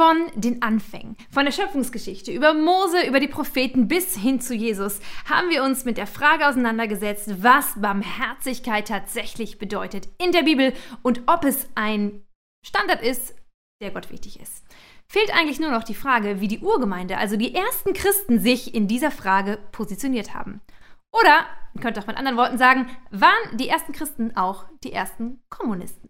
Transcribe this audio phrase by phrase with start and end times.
[0.00, 4.98] Von den Anfängen, von der Schöpfungsgeschichte, über Mose, über die Propheten bis hin zu Jesus,
[5.28, 11.24] haben wir uns mit der Frage auseinandergesetzt, was Barmherzigkeit tatsächlich bedeutet in der Bibel und
[11.26, 12.24] ob es ein
[12.66, 13.34] Standard ist,
[13.82, 14.64] der Gott wichtig ist.
[15.06, 18.88] Fehlt eigentlich nur noch die Frage, wie die Urgemeinde, also die ersten Christen, sich in
[18.88, 20.62] dieser Frage positioniert haben.
[21.12, 21.44] Oder,
[21.78, 26.08] könnte auch mit anderen Worten sagen, waren die ersten Christen auch die ersten Kommunisten?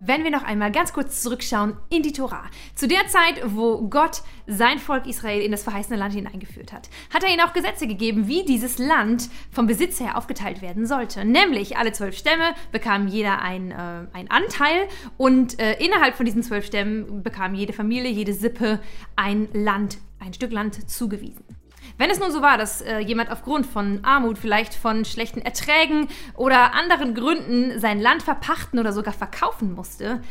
[0.00, 2.42] Wenn wir noch einmal ganz kurz zurückschauen in die Tora.
[2.74, 7.22] Zu der Zeit, wo Gott sein Volk Israel in das verheißene Land hineingeführt hat, hat
[7.22, 11.24] er ihnen auch Gesetze gegeben, wie dieses Land vom Besitz her aufgeteilt werden sollte.
[11.24, 16.42] Nämlich alle zwölf Stämme bekamen jeder ein, äh, ein Anteil und äh, innerhalb von diesen
[16.42, 18.80] zwölf Stämmen bekam jede Familie, jede Sippe
[19.16, 21.59] ein Land, ein Stück Land zugewiesen.
[22.00, 26.08] Wenn es nun so war, dass äh, jemand aufgrund von Armut, vielleicht von schlechten Erträgen
[26.34, 30.22] oder anderen Gründen sein Land verpachten oder sogar verkaufen musste,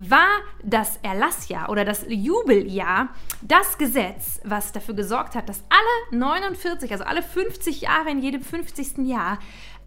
[0.00, 0.26] war
[0.64, 7.04] das Erlassjahr oder das Jubeljahr das Gesetz, was dafür gesorgt hat, dass alle 49, also
[7.04, 9.06] alle 50 Jahre in jedem 50.
[9.06, 9.38] Jahr,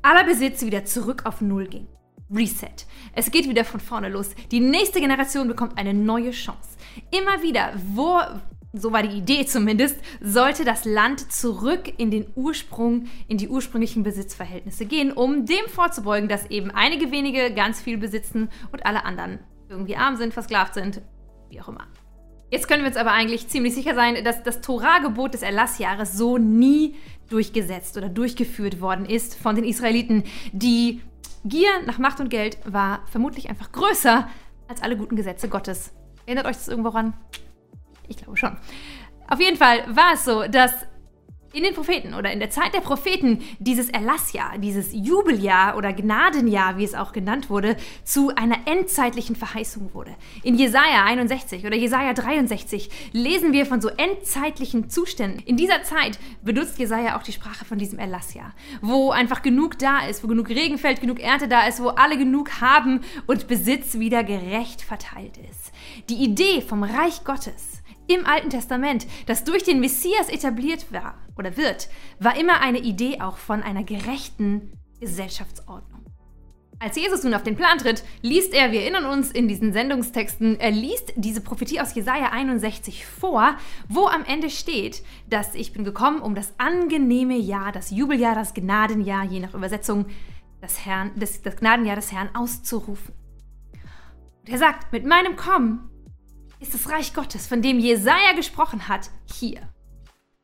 [0.03, 1.89] aller Besitz wieder zurück auf Null ging.
[2.33, 2.87] Reset.
[3.11, 4.29] Es geht wieder von vorne los.
[4.51, 6.77] Die nächste Generation bekommt eine neue Chance.
[7.11, 8.21] Immer wieder, wo
[8.77, 14.03] so war die Idee zumindest, sollte das Land zurück in den Ursprung, in die ursprünglichen
[14.03, 19.39] Besitzverhältnisse gehen, um dem vorzubeugen, dass eben einige wenige ganz viel besitzen und alle anderen
[19.69, 21.01] irgendwie arm sind, versklavt sind,
[21.49, 21.87] wie auch immer.
[22.51, 26.37] Jetzt können wir uns aber eigentlich ziemlich sicher sein, dass das Torah-Gebot des Erlassjahres so
[26.37, 26.95] nie
[27.29, 30.23] durchgesetzt oder durchgeführt worden ist von den Israeliten.
[30.51, 31.01] Die
[31.43, 34.27] Gier nach Macht und Geld war vermutlich einfach größer
[34.67, 35.91] als alle guten Gesetze Gottes.
[36.25, 37.13] Erinnert euch das irgendwo ran?
[38.07, 38.57] Ich glaube schon.
[39.27, 40.71] Auf jeden Fall war es so, dass
[41.55, 46.77] in den Propheten oder in der Zeit der Propheten dieses Erlassjahr, dieses Jubeljahr oder Gnadenjahr,
[46.77, 50.13] wie es auch genannt wurde, zu einer endzeitlichen Verheißung wurde.
[50.43, 55.39] In Jesaja 61 oder Jesaja 63 lesen wir von so endzeitlichen Zuständen.
[55.45, 60.05] In dieser Zeit benutzt Jesaja auch die Sprache von diesem Erlassjahr, wo einfach genug da
[60.05, 63.97] ist, wo genug Regen fällt, genug Ernte da ist, wo alle genug haben und Besitz
[63.97, 65.71] wieder gerecht verteilt ist.
[66.09, 71.57] Die Idee vom Reich Gottes im Alten Testament, das durch den Messias etabliert war oder
[71.57, 71.89] wird,
[72.19, 75.95] war immer eine Idee auch von einer gerechten Gesellschaftsordnung.
[76.77, 80.59] Als Jesus nun auf den Plan tritt, liest er, wir erinnern uns in diesen Sendungstexten,
[80.59, 83.55] er liest diese Prophetie aus Jesaja 61 vor,
[83.87, 88.53] wo am Ende steht, dass ich bin gekommen, um das angenehme Jahr, das Jubeljahr, das
[88.53, 90.07] Gnadenjahr, je nach Übersetzung,
[90.59, 93.13] das, Herrn, das, das Gnadenjahr des Herrn auszurufen.
[94.41, 95.89] Und er sagt, mit meinem Kommen
[96.59, 99.61] ist das Reich Gottes, von dem Jesaja gesprochen hat, hier.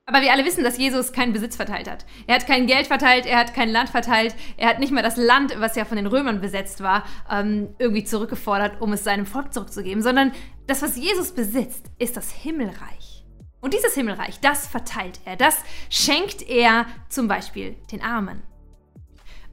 [0.06, 2.06] Aber wir alle wissen, dass Jesus keinen Besitz verteilt hat.
[2.28, 5.16] Er hat kein Geld verteilt, er hat kein Land verteilt, er hat nicht mal das
[5.16, 9.54] Land, was ja von den Römern besetzt war, ähm, irgendwie zurückgefordert, um es seinem Volk
[9.54, 10.34] zurückzugeben, sondern
[10.68, 13.26] das, was Jesus besitzt, ist das Himmelreich.
[13.62, 18.42] Und dieses Himmelreich, das verteilt er, das schenkt er zum Beispiel den Armen.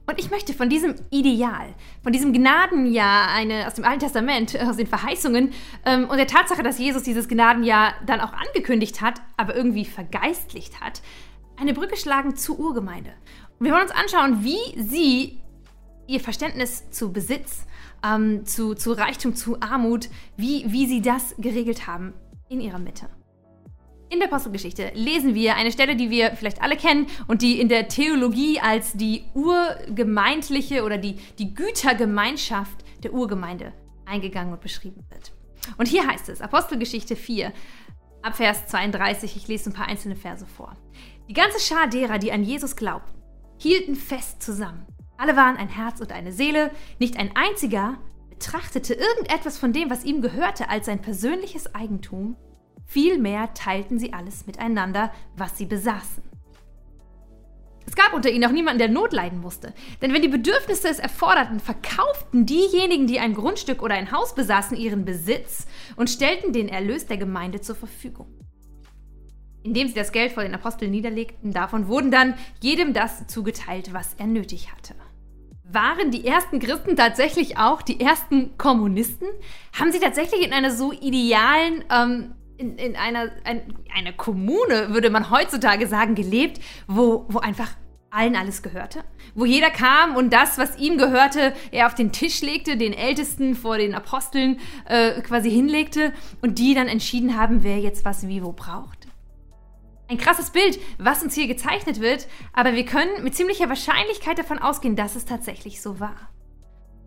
[0.09, 4.77] Und ich möchte von diesem Ideal, von diesem Gnadenjahr eine, aus dem Alten Testament, aus
[4.77, 5.51] den Verheißungen
[5.85, 10.81] ähm, und der Tatsache, dass Jesus dieses Gnadenjahr dann auch angekündigt hat, aber irgendwie vergeistlicht
[10.81, 11.03] hat,
[11.57, 13.11] eine Brücke schlagen zur Urgemeinde.
[13.59, 15.41] Und wir wollen uns anschauen, wie sie
[16.07, 17.67] ihr Verständnis zu Besitz,
[18.03, 22.15] ähm, zu, zu Reichtum, zu Armut, wie, wie sie das geregelt haben
[22.49, 23.09] in ihrer Mitte.
[24.11, 27.69] In der Apostelgeschichte lesen wir eine Stelle, die wir vielleicht alle kennen und die in
[27.69, 33.71] der Theologie als die urgemeindliche oder die, die Gütergemeinschaft der Urgemeinde
[34.05, 35.31] eingegangen und beschrieben wird.
[35.77, 37.53] Und hier heißt es, Apostelgeschichte 4,
[38.23, 40.75] ab Vers 32, ich lese ein paar einzelne Verse vor.
[41.27, 43.21] Die ganze Schar derer, die an Jesus glaubten,
[43.57, 44.87] hielten fest zusammen.
[45.17, 47.99] Alle waren ein Herz und eine Seele, nicht ein einziger
[48.29, 52.37] betrachtete irgendetwas von dem, was ihm gehörte, als sein persönliches Eigentum
[52.89, 56.23] Vielmehr teilten sie alles miteinander, was sie besaßen.
[57.85, 59.75] Es gab unter ihnen auch niemanden, der Not leiden musste.
[60.01, 64.75] Denn wenn die Bedürfnisse es erforderten, verkauften diejenigen, die ein Grundstück oder ein Haus besaßen,
[64.75, 68.27] ihren Besitz und stellten den Erlös der Gemeinde zur Verfügung.
[69.61, 74.15] Indem sie das Geld vor den Aposteln niederlegten, davon wurden dann jedem das zugeteilt, was
[74.15, 74.95] er nötig hatte.
[75.63, 79.27] Waren die ersten Christen tatsächlich auch die ersten Kommunisten?
[79.79, 85.09] Haben sie tatsächlich in einer so idealen ähm, in, in einer ein, eine Kommune, würde
[85.09, 87.69] man heutzutage sagen, gelebt, wo, wo einfach
[88.11, 89.03] allen alles gehörte,
[89.35, 93.55] wo jeder kam und das, was ihm gehörte, er auf den Tisch legte, den Ältesten
[93.55, 96.11] vor den Aposteln äh, quasi hinlegte
[96.41, 99.07] und die dann entschieden haben, wer jetzt was wie wo braucht.
[100.07, 104.57] Ein krasses Bild, was uns hier gezeichnet wird, aber wir können mit ziemlicher Wahrscheinlichkeit davon
[104.57, 106.29] ausgehen, dass es tatsächlich so war.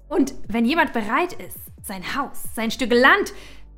[0.08, 3.32] Und wenn jemand bereit ist, sein Haus, sein Stück Land,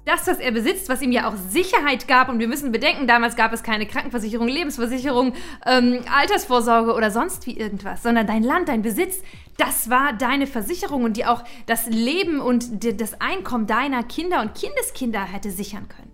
[0.05, 2.29] das, was er besitzt, was ihm ja auch Sicherheit gab.
[2.29, 5.33] Und wir müssen bedenken, damals gab es keine Krankenversicherung, Lebensversicherung,
[5.67, 9.23] ähm, Altersvorsorge oder sonst wie irgendwas, sondern dein Land, dein Besitz,
[9.57, 14.55] das war deine Versicherung und die auch das Leben und das Einkommen deiner Kinder und
[14.55, 16.11] Kindeskinder hätte sichern können.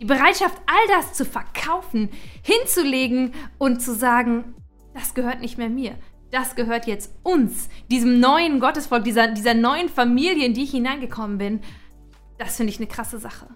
[0.00, 2.10] Die Bereitschaft, all das zu verkaufen,
[2.42, 4.54] hinzulegen und zu sagen,
[4.94, 5.94] das gehört nicht mehr mir.
[6.30, 11.38] Das gehört jetzt uns, diesem neuen Gottesvolk, dieser, dieser neuen Familie, in die ich hineingekommen
[11.38, 11.60] bin.
[12.38, 13.46] Das finde ich eine krasse Sache.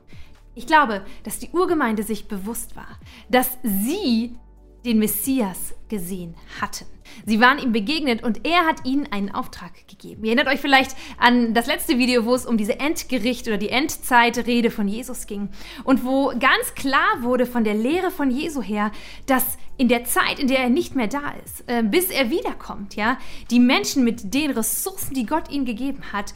[0.54, 2.98] Ich glaube, dass die Urgemeinde sich bewusst war,
[3.28, 4.36] dass sie
[4.84, 6.86] den Messias gesehen hatten.
[7.26, 10.24] Sie waren ihm begegnet und er hat ihnen einen Auftrag gegeben.
[10.24, 13.68] Ihr erinnert euch vielleicht an das letzte Video, wo es um diese Endgericht oder die
[13.68, 15.48] Endzeitrede von Jesus ging
[15.84, 18.92] und wo ganz klar wurde von der Lehre von Jesu her,
[19.26, 22.96] dass in der Zeit, in der er nicht mehr da ist, äh, bis er wiederkommt,
[22.96, 23.18] ja,
[23.50, 26.34] die Menschen mit den Ressourcen, die Gott ihnen gegeben hat,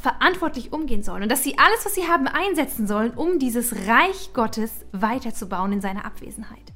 [0.00, 4.30] verantwortlich umgehen sollen und dass sie alles, was sie haben, einsetzen sollen, um dieses Reich
[4.32, 6.72] Gottes weiterzubauen in seiner Abwesenheit.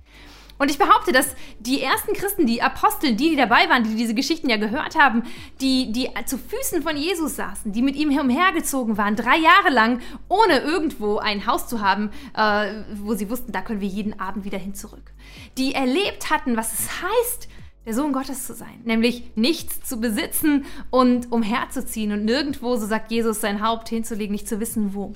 [0.56, 4.14] Und ich behaupte, dass die ersten Christen, die Apostel, die, die dabei waren, die diese
[4.14, 5.24] Geschichten ja gehört haben,
[5.60, 10.00] die, die zu Füßen von Jesus saßen, die mit ihm umhergezogen waren, drei Jahre lang,
[10.28, 14.44] ohne irgendwo ein Haus zu haben, äh, wo sie wussten, da können wir jeden Abend
[14.44, 15.12] wieder hin zurück.
[15.58, 17.48] Die erlebt hatten, was es heißt,
[17.84, 23.10] der Sohn Gottes zu sein, nämlich nichts zu besitzen und umherzuziehen und nirgendwo, so sagt
[23.10, 25.12] Jesus, sein Haupt hinzulegen, nicht zu wissen wo.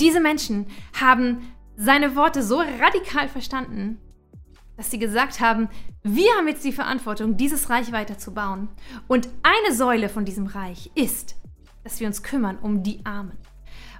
[0.00, 0.66] Diese Menschen
[0.98, 3.98] haben seine Worte so radikal verstanden,
[4.76, 5.68] dass sie gesagt haben,
[6.02, 8.68] wir haben jetzt die Verantwortung, dieses Reich weiterzubauen.
[9.06, 11.36] Und eine Säule von diesem Reich ist,
[11.84, 13.38] dass wir uns kümmern um die Armen.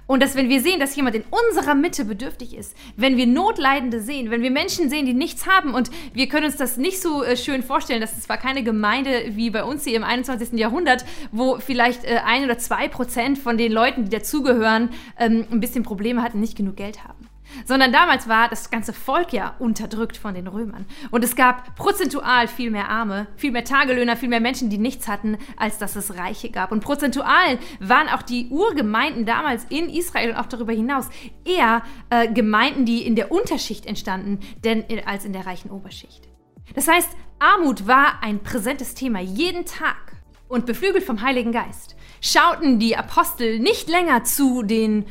[0.05, 4.01] Und dass, wenn wir sehen, dass jemand in unserer Mitte bedürftig ist, wenn wir Notleidende
[4.01, 7.23] sehen, wenn wir Menschen sehen, die nichts haben und wir können uns das nicht so
[7.23, 10.53] äh, schön vorstellen, dass es zwar keine Gemeinde wie bei uns hier im 21.
[10.59, 15.59] Jahrhundert, wo vielleicht äh, ein oder zwei Prozent von den Leuten, die dazugehören, ähm, ein
[15.59, 17.22] bisschen Probleme hatten, nicht genug Geld haben
[17.65, 20.85] sondern damals war das ganze Volk ja unterdrückt von den Römern.
[21.11, 25.07] Und es gab prozentual viel mehr Arme, viel mehr Tagelöhner, viel mehr Menschen, die nichts
[25.07, 26.71] hatten, als dass es Reiche gab.
[26.71, 31.09] Und prozentual waren auch die Urgemeinden damals in Israel und auch darüber hinaus
[31.45, 36.27] eher äh, Gemeinden, die in der Unterschicht entstanden, denn als in der reichen Oberschicht.
[36.75, 37.09] Das heißt,
[37.39, 40.13] Armut war ein präsentes Thema jeden Tag.
[40.47, 45.05] Und beflügelt vom Heiligen Geist schauten die Apostel nicht länger zu den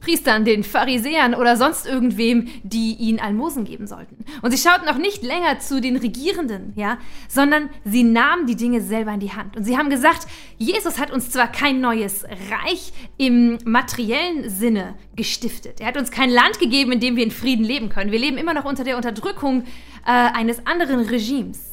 [0.00, 4.24] Priestern, den Pharisäern oder sonst irgendwem, die ihnen Almosen geben sollten.
[4.42, 6.98] Und sie schauten auch nicht länger zu den Regierenden, ja,
[7.28, 9.56] sondern sie nahmen die Dinge selber in die Hand.
[9.56, 15.80] Und sie haben gesagt, Jesus hat uns zwar kein neues Reich im materiellen Sinne gestiftet.
[15.80, 18.12] Er hat uns kein Land gegeben, in dem wir in Frieden leben können.
[18.12, 19.64] Wir leben immer noch unter der Unterdrückung
[20.06, 21.68] äh, eines anderen Regimes.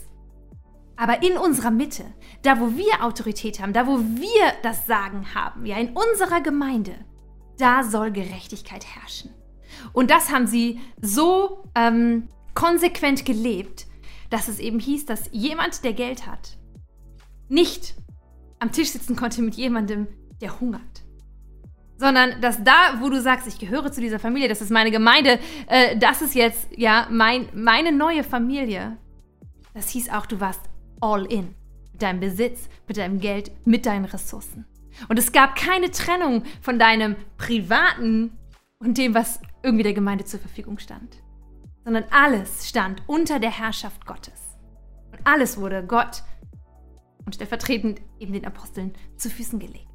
[0.98, 2.06] Aber in unserer Mitte,
[2.42, 6.96] da wo wir Autorität haben, da wo wir das Sagen haben, ja, in unserer Gemeinde,
[7.58, 9.32] da soll Gerechtigkeit herrschen.
[9.94, 13.88] Und das haben sie so ähm, konsequent gelebt,
[14.30, 16.58] dass es eben hieß, dass jemand, der Geld hat,
[17.48, 17.96] nicht
[18.60, 20.08] am Tisch sitzen konnte mit jemandem,
[20.42, 21.04] der hungert.
[21.98, 25.40] Sondern dass da, wo du sagst, ich gehöre zu dieser Familie, das ist meine Gemeinde,
[25.68, 28.98] äh, das ist jetzt ja mein, meine neue Familie.
[29.74, 30.62] Das hieß auch, du warst
[31.00, 31.56] all in.
[31.94, 34.66] Mit deinem Besitz, mit deinem Geld, mit deinen Ressourcen.
[35.10, 38.38] Und es gab keine Trennung von deinem privaten
[38.80, 41.18] und dem, was irgendwie der Gemeinde zur Verfügung stand.
[41.84, 44.58] Sondern alles stand unter der Herrschaft Gottes.
[45.12, 46.24] Und alles wurde Gott
[47.26, 49.88] und stellvertretend eben den Aposteln zu Füßen gelegt.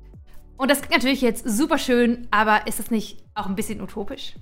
[0.57, 4.35] Und das klingt natürlich jetzt super schön, aber ist das nicht auch ein bisschen utopisch?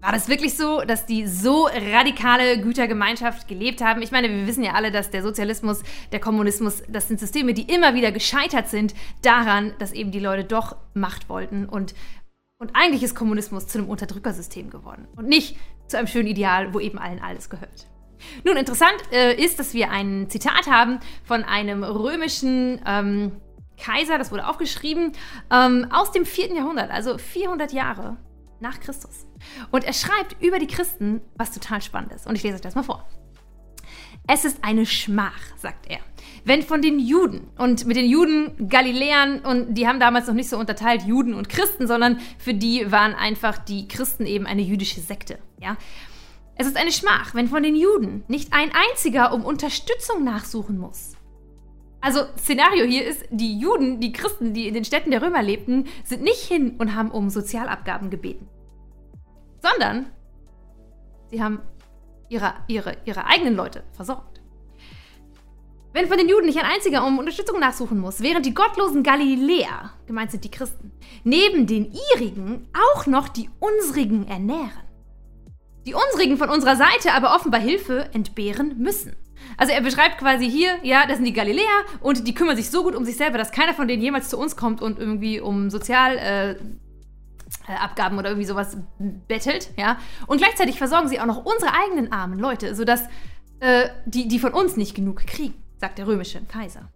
[0.00, 4.00] War das wirklich so, dass die so radikale Gütergemeinschaft gelebt haben?
[4.00, 7.72] Ich meine, wir wissen ja alle, dass der Sozialismus, der Kommunismus, das sind Systeme, die
[7.72, 11.94] immer wieder gescheitert sind daran, dass eben die Leute doch Macht wollten und
[12.58, 16.80] und eigentlich ist Kommunismus zu einem Unterdrückersystem geworden und nicht zu einem schönen Ideal, wo
[16.80, 17.86] eben allen alles gehört.
[18.44, 23.32] Nun, interessant äh, ist, dass wir ein Zitat haben von einem römischen ähm,
[23.82, 25.12] Kaiser, das wurde aufgeschrieben,
[25.50, 26.54] ähm, aus dem 4.
[26.54, 28.18] Jahrhundert, also 400 Jahre
[28.60, 29.26] nach Christus.
[29.70, 32.26] Und er schreibt über die Christen was total Spannendes.
[32.26, 33.06] Und ich lese euch das mal vor.
[34.26, 35.98] Es ist eine Schmach, sagt er.
[36.44, 40.48] Wenn von den Juden und mit den Juden Galiläern und die haben damals noch nicht
[40.48, 45.00] so unterteilt Juden und Christen, sondern für die waren einfach die Christen eben eine jüdische
[45.00, 45.38] Sekte.
[45.58, 45.76] Ja?
[46.56, 51.16] Es ist eine Schmach, wenn von den Juden nicht ein einziger um Unterstützung nachsuchen muss.
[52.00, 55.86] Also Szenario hier ist, die Juden, die Christen, die in den Städten der Römer lebten,
[56.04, 58.48] sind nicht hin und haben um Sozialabgaben gebeten,
[59.60, 60.06] sondern
[61.30, 61.60] sie haben
[62.30, 64.40] ihre, ihre, ihre eigenen Leute versorgt.
[65.92, 69.92] Wenn von den Juden nicht ein einziger um Unterstützung nachsuchen muss, während die gottlosen Galiläer,
[70.06, 70.92] gemeint sind die Christen,
[71.24, 74.70] neben den ihrigen auch noch die unsrigen ernähren.
[75.86, 79.16] Die unsrigen von unserer Seite aber offenbar Hilfe entbehren müssen.
[79.56, 82.82] Also er beschreibt quasi hier, ja, das sind die Galiläer und die kümmern sich so
[82.82, 85.70] gut um sich selber, dass keiner von denen jemals zu uns kommt und irgendwie um
[85.70, 86.68] Sozialabgaben
[87.68, 88.76] äh, oder irgendwie sowas
[89.28, 89.98] bettelt, ja.
[90.26, 93.04] Und gleichzeitig versorgen sie auch noch unsere eigenen armen Leute, sodass
[93.60, 96.90] äh, die, die von uns nicht genug kriegen, sagt der römische Kaiser.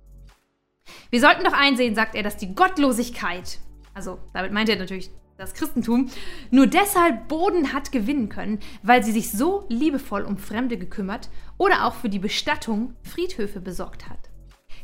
[1.11, 3.59] Wir sollten doch einsehen, sagt er, dass die Gottlosigkeit,
[3.95, 6.11] also damit meint er natürlich das Christentum,
[6.51, 11.87] nur deshalb Boden hat gewinnen können, weil sie sich so liebevoll um Fremde gekümmert oder
[11.87, 14.31] auch für die Bestattung Friedhöfe besorgt hat.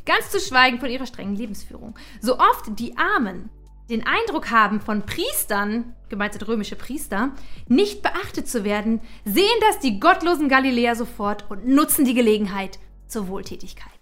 [0.07, 1.97] Ganz zu schweigen von ihrer strengen Lebensführung.
[2.21, 3.51] So oft die Armen
[3.91, 7.33] den Eindruck haben, von Priestern, gemeint sind römische Priester,
[7.67, 12.79] nicht beachtet zu werden, sehen das die gottlosen Galiläer sofort und nutzen die Gelegenheit
[13.09, 14.00] zur Wohltätigkeit.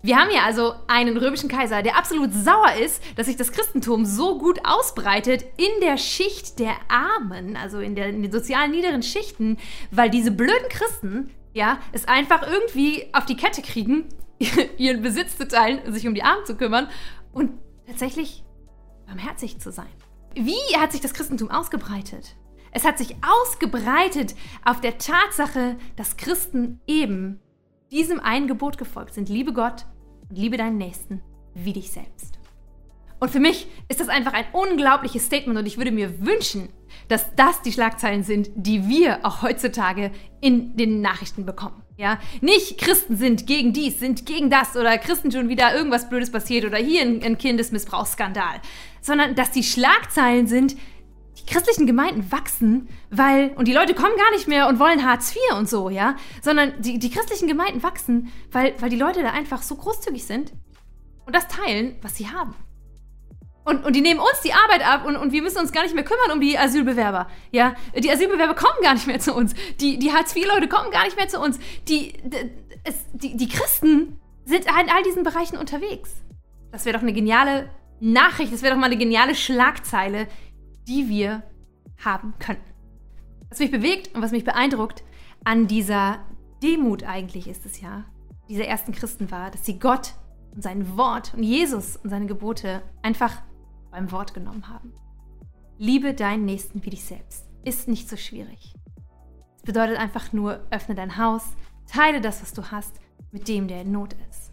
[0.00, 4.04] Wir haben hier also einen römischen Kaiser, der absolut sauer ist, dass sich das Christentum
[4.04, 9.02] so gut ausbreitet in der Schicht der Armen, also in, der, in den sozialen niederen
[9.02, 9.56] Schichten,
[9.90, 14.04] weil diese blöden Christen ja, es einfach irgendwie auf die Kette kriegen,
[14.78, 16.88] ihren Besitz zu teilen, sich um die Armen zu kümmern
[17.32, 17.50] und
[17.86, 18.44] tatsächlich
[19.06, 19.88] barmherzig zu sein.
[20.34, 22.36] Wie hat sich das Christentum ausgebreitet?
[22.70, 27.40] Es hat sich ausgebreitet auf der Tatsache, dass Christen eben
[27.90, 29.28] diesem einen Gebot gefolgt sind.
[29.28, 29.86] Liebe Gott
[30.28, 31.22] und liebe deinen Nächsten
[31.54, 32.38] wie dich selbst.
[33.20, 36.68] Und für mich ist das einfach ein unglaubliches Statement und ich würde mir wünschen,
[37.08, 41.82] dass das die Schlagzeilen sind, die wir auch heutzutage in den Nachrichten bekommen.
[41.96, 46.30] Ja, nicht Christen sind gegen dies, sind gegen das oder Christen schon wieder irgendwas Blödes
[46.30, 48.60] passiert oder hier ein, ein Kindesmissbrauchsskandal,
[49.00, 50.76] sondern dass die Schlagzeilen sind,
[51.48, 55.56] christlichen Gemeinden wachsen, weil, und die Leute kommen gar nicht mehr und wollen Hartz IV
[55.58, 59.62] und so, ja, sondern die, die christlichen Gemeinden wachsen, weil, weil die Leute da einfach
[59.62, 60.52] so großzügig sind
[61.26, 62.54] und das teilen, was sie haben.
[63.64, 65.94] Und, und die nehmen uns die Arbeit ab und, und wir müssen uns gar nicht
[65.94, 67.28] mehr kümmern um die Asylbewerber.
[67.50, 69.52] Ja, die Asylbewerber kommen gar nicht mehr zu uns.
[69.78, 71.58] Die, die Hartz-IV-Leute kommen gar nicht mehr zu uns.
[71.86, 72.50] Die, die,
[73.12, 76.10] die, die Christen sind in all diesen Bereichen unterwegs.
[76.72, 77.68] Das wäre doch eine geniale
[78.00, 80.28] Nachricht, das wäre doch mal eine geniale Schlagzeile,
[80.88, 81.42] die wir
[82.04, 82.72] haben könnten.
[83.50, 85.04] Was mich bewegt und was mich beeindruckt
[85.44, 86.18] an dieser
[86.62, 88.04] Demut eigentlich ist es ja,
[88.48, 90.14] dieser ersten Christen war, dass sie Gott
[90.54, 93.42] und sein Wort und Jesus und seine Gebote einfach
[93.90, 94.92] beim Wort genommen haben.
[95.78, 97.46] Liebe deinen Nächsten wie dich selbst.
[97.64, 98.74] Ist nicht so schwierig.
[99.56, 101.44] Es bedeutet einfach nur, öffne dein Haus,
[101.86, 102.98] teile das, was du hast,
[103.30, 104.52] mit dem, der in Not ist.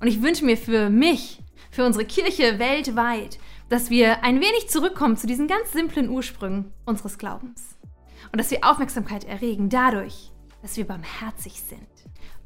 [0.00, 3.38] Und ich wünsche mir für mich, für unsere Kirche weltweit,
[3.72, 7.78] dass wir ein wenig zurückkommen zu diesen ganz simplen Ursprüngen unseres Glaubens.
[8.30, 11.88] Und dass wir Aufmerksamkeit erregen dadurch, dass wir barmherzig sind.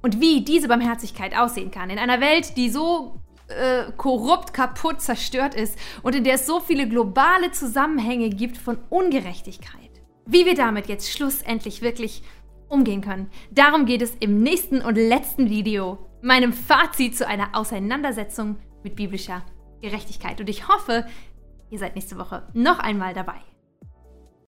[0.02, 5.56] Und wie diese Barmherzigkeit aussehen kann in einer Welt, die so äh, korrupt, kaputt, zerstört
[5.56, 9.90] ist und in der es so viele globale Zusammenhänge gibt von Ungerechtigkeit.
[10.26, 12.23] Wie wir damit jetzt schlussendlich wirklich
[12.68, 13.30] umgehen können.
[13.50, 19.42] Darum geht es im nächsten und letzten Video, meinem Fazit zu einer Auseinandersetzung mit biblischer
[19.80, 20.40] Gerechtigkeit.
[20.40, 21.06] Und ich hoffe,
[21.71, 23.40] ihr seid nächste Woche noch einmal dabei.